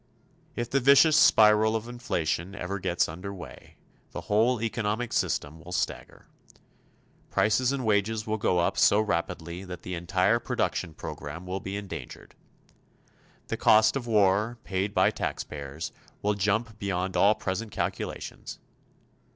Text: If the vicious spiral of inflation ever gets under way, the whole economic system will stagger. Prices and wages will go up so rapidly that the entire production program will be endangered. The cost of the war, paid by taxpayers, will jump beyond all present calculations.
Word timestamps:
If 0.55 0.67
the 0.67 0.79
vicious 0.79 1.15
spiral 1.15 1.75
of 1.75 1.87
inflation 1.87 2.55
ever 2.55 2.79
gets 2.79 3.07
under 3.07 3.31
way, 3.31 3.75
the 4.13 4.21
whole 4.21 4.59
economic 4.59 5.13
system 5.13 5.59
will 5.59 5.71
stagger. 5.71 6.25
Prices 7.29 7.71
and 7.71 7.85
wages 7.85 8.25
will 8.25 8.39
go 8.39 8.57
up 8.57 8.79
so 8.79 8.99
rapidly 8.99 9.63
that 9.63 9.83
the 9.83 9.93
entire 9.93 10.39
production 10.39 10.95
program 10.95 11.45
will 11.45 11.59
be 11.59 11.77
endangered. 11.77 12.33
The 13.49 13.57
cost 13.57 13.95
of 13.95 14.05
the 14.05 14.09
war, 14.09 14.57
paid 14.63 14.95
by 14.95 15.11
taxpayers, 15.11 15.91
will 16.23 16.33
jump 16.33 16.79
beyond 16.79 17.15
all 17.15 17.35
present 17.35 17.71
calculations. 17.71 18.57